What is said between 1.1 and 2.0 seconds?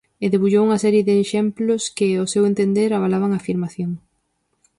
exemplos